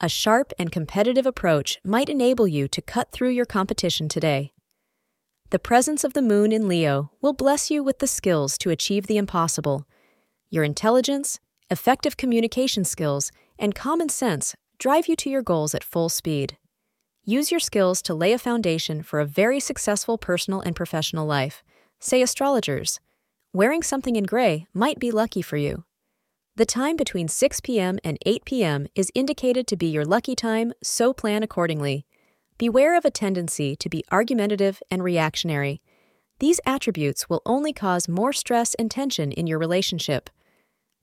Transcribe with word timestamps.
a 0.00 0.08
sharp 0.08 0.52
and 0.58 0.72
competitive 0.72 1.26
approach 1.26 1.78
might 1.84 2.08
enable 2.08 2.48
you 2.48 2.66
to 2.68 2.80
cut 2.80 3.12
through 3.12 3.28
your 3.28 3.44
competition 3.44 4.08
today. 4.08 4.52
The 5.50 5.58
presence 5.58 6.04
of 6.04 6.14
the 6.14 6.22
moon 6.22 6.52
in 6.52 6.68
Leo 6.68 7.10
will 7.20 7.32
bless 7.32 7.70
you 7.70 7.82
with 7.82 7.98
the 7.98 8.06
skills 8.06 8.56
to 8.58 8.70
achieve 8.70 9.06
the 9.06 9.18
impossible. 9.18 9.86
Your 10.48 10.64
intelligence, 10.64 11.38
effective 11.70 12.16
communication 12.16 12.84
skills, 12.84 13.30
and 13.58 13.74
common 13.74 14.08
sense 14.08 14.54
drive 14.78 15.06
you 15.06 15.16
to 15.16 15.28
your 15.28 15.42
goals 15.42 15.74
at 15.74 15.84
full 15.84 16.08
speed. 16.08 16.56
Use 17.24 17.50
your 17.50 17.60
skills 17.60 18.00
to 18.02 18.14
lay 18.14 18.32
a 18.32 18.38
foundation 18.38 19.02
for 19.02 19.20
a 19.20 19.26
very 19.26 19.60
successful 19.60 20.16
personal 20.16 20.60
and 20.60 20.74
professional 20.74 21.26
life, 21.26 21.62
say 21.98 22.22
astrologers. 22.22 22.98
Wearing 23.52 23.82
something 23.82 24.16
in 24.16 24.24
gray 24.24 24.66
might 24.72 24.98
be 24.98 25.10
lucky 25.10 25.42
for 25.42 25.58
you. 25.58 25.84
The 26.60 26.66
time 26.66 26.96
between 26.96 27.26
6 27.26 27.60
p.m. 27.62 27.98
and 28.04 28.18
8 28.26 28.44
p.m. 28.44 28.86
is 28.94 29.10
indicated 29.14 29.66
to 29.66 29.78
be 29.78 29.86
your 29.86 30.04
lucky 30.04 30.36
time, 30.36 30.74
so 30.82 31.14
plan 31.14 31.42
accordingly. 31.42 32.04
Beware 32.58 32.98
of 32.98 33.06
a 33.06 33.10
tendency 33.10 33.74
to 33.76 33.88
be 33.88 34.04
argumentative 34.12 34.82
and 34.90 35.02
reactionary. 35.02 35.80
These 36.38 36.60
attributes 36.66 37.30
will 37.30 37.40
only 37.46 37.72
cause 37.72 38.10
more 38.10 38.34
stress 38.34 38.74
and 38.74 38.90
tension 38.90 39.32
in 39.32 39.46
your 39.46 39.58
relationship. 39.58 40.28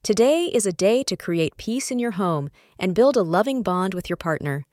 Today 0.03 0.45
is 0.45 0.67
a 0.67 0.72
day 0.72 1.02
to 1.02 1.17
create 1.17 1.58
peace 1.58 1.89
in 1.89 1.97
your 1.97 2.11
home 2.11 2.52
and 2.78 2.94
build 2.94 3.17
a 3.17 3.23
loving 3.23 3.63
bond 3.63 3.95
with 3.95 4.11
your 4.11 4.17
partner. 4.17 4.63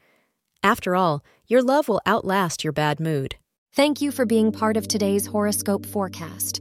After 0.63 0.95
all, 0.95 1.25
your 1.47 1.63
love 1.63 1.89
will 1.89 2.03
outlast 2.05 2.63
your 2.63 2.75
bad 2.75 3.01
mood. 3.01 3.37
Thank 3.73 4.03
you 4.03 4.13
for 4.13 4.27
being 4.27 4.53
part 4.53 4.77
of 4.77 4.87
today's 4.87 5.25
horoscope 5.25 5.87
forecast. 5.87 6.61